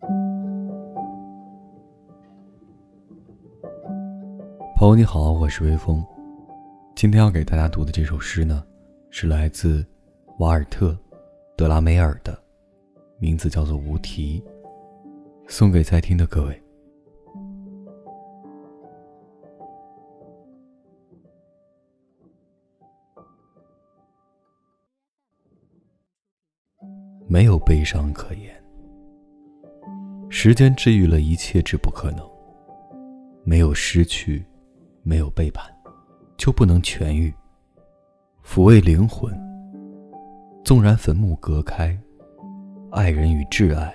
[0.00, 0.08] 朋
[4.88, 6.02] 友你好，我是微风。
[6.96, 8.64] 今天要给大家读的这首诗呢，
[9.10, 9.84] 是来自
[10.38, 10.92] 瓦尔特·
[11.54, 12.42] 德拉梅尔的，
[13.18, 14.42] 名字叫做《无题》，
[15.46, 16.62] 送给在听的各位。
[27.28, 28.59] 没有悲伤可言，
[30.42, 32.26] 时间治愈了一切之不可能。
[33.44, 34.42] 没有失去。
[35.02, 35.70] 没有背叛，
[36.38, 37.30] 就不能痊愈。
[38.42, 39.38] 抚慰灵魂，
[40.64, 41.94] 纵然坟墓隔开，
[42.90, 43.94] 爱人与挚爱，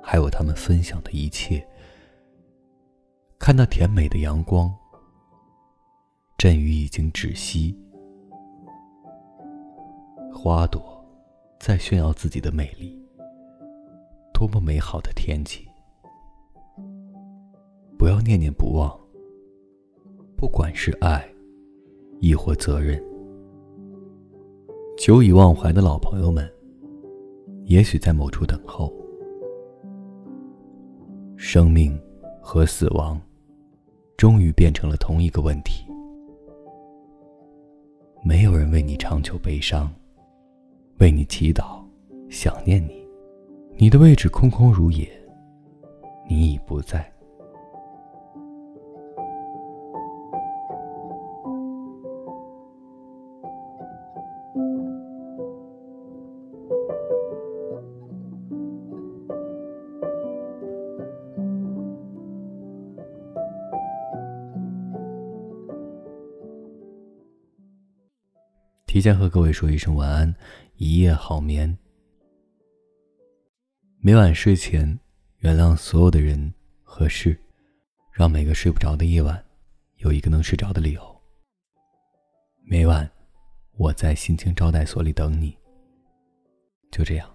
[0.00, 1.66] 还有他们分享的一切。
[3.36, 4.72] 看那甜美的阳光，
[6.38, 7.76] 阵雨已经止息，
[10.32, 11.04] 花朵
[11.58, 13.01] 在炫耀自己的美丽。
[14.42, 15.68] 多么美好的天气！
[17.96, 18.92] 不要念念不忘。
[20.36, 21.24] 不管是爱，
[22.18, 23.00] 亦或责任，
[24.98, 26.52] 久已忘怀的老朋友们，
[27.66, 28.92] 也许在某处等候。
[31.36, 31.96] 生命
[32.40, 33.20] 和死亡，
[34.16, 35.86] 终于变成了同一个问题。
[38.24, 39.88] 没有人为你长久悲伤，
[40.98, 41.80] 为你祈祷，
[42.28, 43.01] 想念你。
[43.76, 45.10] 你的位置空空如也，
[46.28, 47.10] 你已不在。
[68.86, 70.34] 提前和各位说一声晚安，
[70.76, 71.76] 一夜好眠。
[74.04, 74.98] 每晚睡前，
[75.38, 77.38] 原谅所有的人和事，
[78.10, 79.40] 让每个睡不着的夜晚，
[79.98, 81.22] 有一个能睡着的理由。
[82.64, 83.08] 每晚，
[83.76, 85.56] 我在心情招待所里等你。
[86.90, 87.32] 就这样。